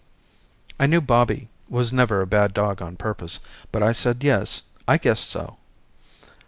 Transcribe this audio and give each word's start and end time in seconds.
I 0.79 0.87
knew 0.87 0.99
Bobby 0.99 1.47
was 1.69 1.93
never 1.93 2.21
a 2.21 2.25
bad 2.25 2.55
dog 2.55 2.81
on 2.81 2.95
purpose 2.97 3.37
but 3.71 3.83
I 3.83 3.91
said 3.91 4.23
yes 4.23 4.63
I 4.87 4.97
guessed 4.97 5.29
so. 5.29 5.59